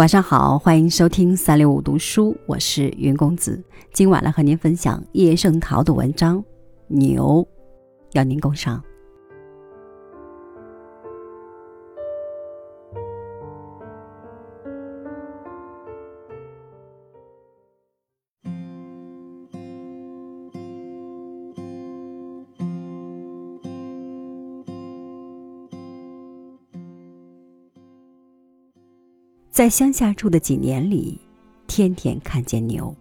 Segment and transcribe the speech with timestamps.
[0.00, 3.62] 晚上好，欢迎收听三六五读书，我是云公子。
[3.92, 6.38] 今晚来和您分享叶圣陶的文章
[6.86, 7.46] 《牛》，
[8.12, 8.82] 邀您共赏。
[29.50, 31.20] 在乡下住的几年里，
[31.66, 32.94] 天天看见牛。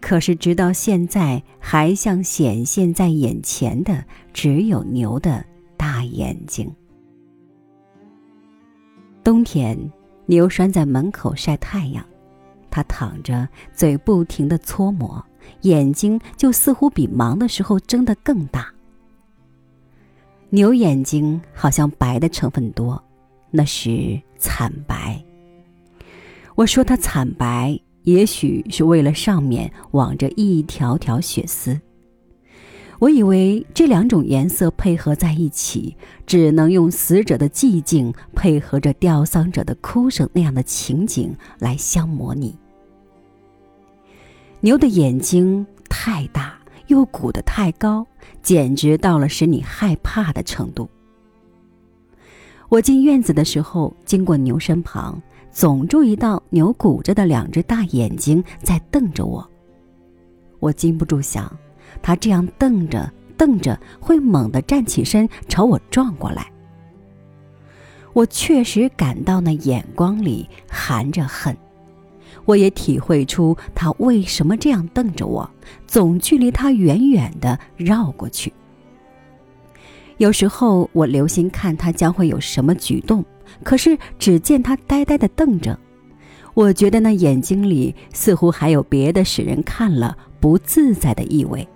[0.00, 5.44] 可是直到现在，还像显现在眼前的，只有牛的
[5.76, 6.70] 大眼睛。
[9.22, 9.78] 冬天，
[10.26, 12.04] 牛拴在门口晒太阳，
[12.68, 15.24] 它躺着，嘴不停的搓磨，
[15.60, 18.66] 眼睛就似乎比忙的时候睁得更大。
[20.50, 23.00] 牛眼睛好像白的成分多。
[23.52, 25.22] 那是惨白。
[26.56, 31.80] 我说它惨白，也许是为了上面网着一条条血丝。
[32.98, 42.56] 我以为这两种颜色配合在一起，只能用死者的寂静配合着吊丧者的哭声那样的情景来相模拟。
[44.60, 48.06] 牛的眼睛太大，又鼓得太高，
[48.40, 50.88] 简直到了使你害怕的程度。
[52.72, 55.20] 我进院子的时候，经过牛身旁，
[55.50, 59.46] 总注意到牛鼓着的两只大眼睛在瞪着我。
[60.58, 61.54] 我禁不住想，
[62.00, 66.50] 它这样瞪着瞪着，会猛地站起身朝我撞过来。
[68.14, 71.54] 我确实感到那眼光里含着恨，
[72.46, 75.50] 我也体会出它为什么这样瞪着我，
[75.86, 78.50] 总距离它远远的绕过去。
[80.18, 83.24] 有时候我留心看他将会有什么举动，
[83.62, 85.78] 可是只见他呆呆地瞪着。
[86.54, 91.66] 我觉得那眼睛里似乎还有别的使人看了不自在的意味。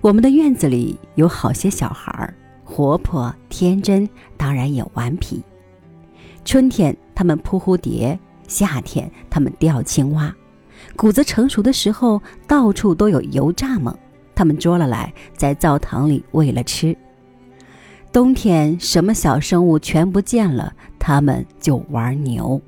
[0.00, 2.32] 我们的院子里有好些小孩，
[2.64, 5.42] 活泼天真，当然也顽皮。
[6.44, 10.34] 春天他们扑蝴蝶，夏天他们钓青蛙，
[10.96, 13.94] 谷子成熟的时候，到处都有油蚱蜢。
[14.40, 16.96] 他们捉了来，在灶堂里喂了吃。
[18.10, 22.58] 冬天什么小生物全不见了，他们就玩牛。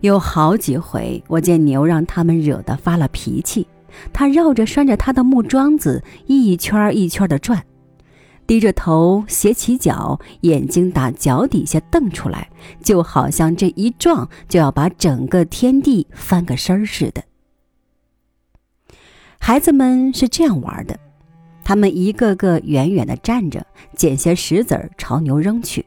[0.00, 3.64] 有好几回，我见牛让他们惹得发了脾气，
[4.12, 7.64] 他绕着拴着他的木桩子一圈一圈的转，
[8.44, 12.48] 低着头，斜起脚，眼睛打脚底下瞪出来，
[12.82, 17.22] 就好像这一撞就要把整个天地翻个身儿似的。
[19.46, 20.98] 孩子们是这样玩的，
[21.62, 23.64] 他们一个个远远地站着，
[23.94, 25.86] 捡些石子儿朝牛扔去。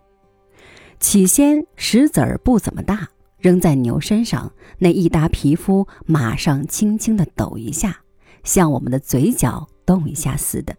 [1.02, 3.06] 起先石子儿不怎么大，
[3.38, 8.00] 扔在牛身上，那一沓皮肤马上轻轻地抖一下，
[8.46, 10.74] 像我们的嘴角动一下似的。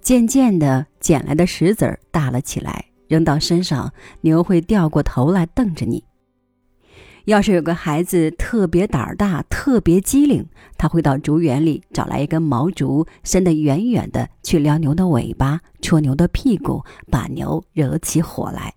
[0.00, 6.04] 渐渐的，捡来的石子儿大了起来，扔到身上，牛会掉过头来瞪着你。
[7.24, 10.46] 要是有个孩子特别胆儿大、特别机灵，
[10.76, 18.74] 他会到竹园里找来一根毛竹，伸得远远的去撩牛的尾巴，戳牛的屁股，把牛惹起火来。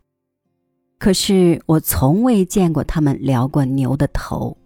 [0.97, 4.57] 可是我从未见过他们撩过牛的头。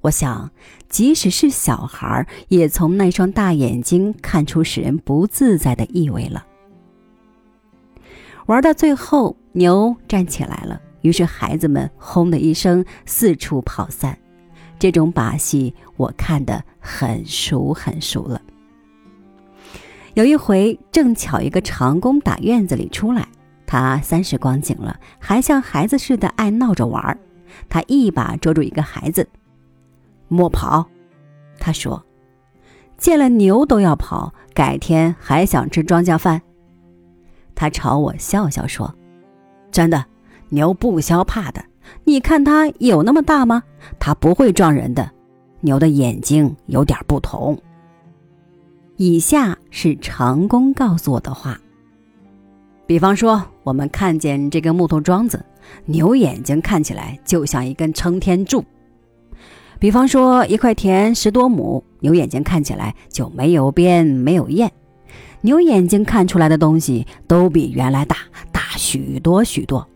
[0.00, 0.50] 我想，
[0.88, 6.46] 即使是小孩，也从那双大眼睛看出使人不自在的意味了。
[8.46, 10.80] 玩到最后，牛站起来了。
[11.06, 14.18] 于是孩子们轰的一声四处跑散，
[14.76, 18.42] 这种把戏我看得很熟很熟了。
[20.14, 23.28] 有一回正巧一个长工打院子里出来，
[23.66, 27.16] 他三十光景了，还像孩子似的爱闹着玩。
[27.68, 29.28] 他一把捉住一个孩子，
[30.26, 30.88] 莫跑！
[31.60, 32.04] 他说
[32.98, 36.42] ：“见了牛都要跑，改天还想吃庄稼饭？”
[37.54, 38.92] 他朝我笑笑说
[39.70, 40.04] ：“真的。”
[40.48, 41.64] 牛不消怕的，
[42.04, 43.62] 你看它有那么大吗？
[43.98, 45.10] 它不会撞人的。
[45.60, 47.58] 牛的眼睛有点不同。
[48.96, 51.60] 以下是长工告诉我的话。
[52.86, 55.44] 比方说，我们看见这根木头桩子，
[55.86, 58.62] 牛眼睛看起来就像一根撑天柱；
[59.80, 64.70] 比方说，一块田十多亩，牛眼睛看起来就没有边没有沿。
[65.40, 68.16] 牛眼睛看出来的东西都比原来大
[68.52, 69.86] 大许多许多。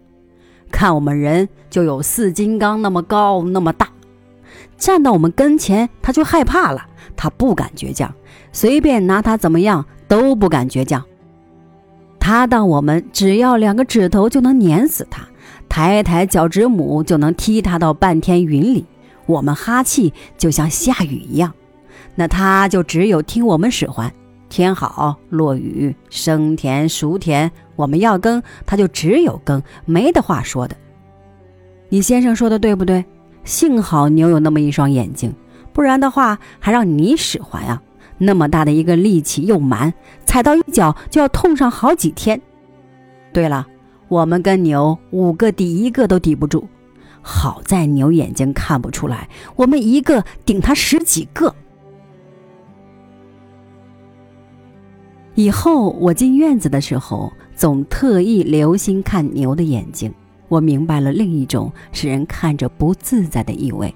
[0.70, 3.88] 看我们人就有四金刚那么高那么大，
[4.78, 6.86] 站到我们跟前他就害怕了，
[7.16, 8.12] 他不敢倔强，
[8.52, 11.04] 随便拿他怎么样都不敢倔强。
[12.18, 15.22] 他当我们只要两个指头就能碾死他，
[15.68, 18.86] 抬抬脚趾母就能踢他到半天云里，
[19.26, 21.52] 我们哈气就像下雨一样，
[22.14, 24.12] 那他就只有听我们使唤。
[24.50, 30.76] 天好落雨，生田熟田，我们要耕，他就只有耕，没得话说的。
[31.88, 33.02] 你先生说的对不对？
[33.44, 35.32] 幸好牛有那么一双眼睛，
[35.72, 37.80] 不然的话还让你使唤呀。
[38.18, 39.94] 那么大的一个力气又蛮，
[40.26, 42.38] 踩到一脚就要痛上好几天。
[43.32, 43.66] 对了，
[44.08, 46.66] 我们跟牛五个抵一个都抵不住，
[47.22, 51.54] 好在牛眼睛看不出来，我们一个顶他十几个。
[55.34, 60.12] 以后我进院子的时候，总特意留心看牛的眼睛。
[60.48, 63.94] 我明白了另一种使人看着不自在的意味。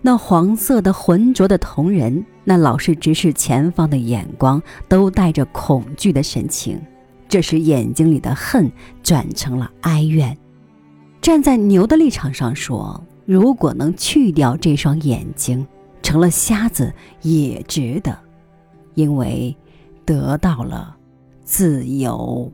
[0.00, 6.80] 那黄色的浑浊的瞳仁，那老是直视前方的眼光，都带着恐惧的神情。
[7.28, 8.72] 这时眼睛里的恨
[9.02, 10.34] 转成了哀怨。
[11.20, 15.66] 站在牛的立场上说，如果能去掉这双眼睛，
[16.00, 16.90] 成了瞎子
[17.20, 18.18] 也值得，
[18.94, 19.54] 因为
[20.08, 20.96] 得到了
[21.44, 22.50] 自由。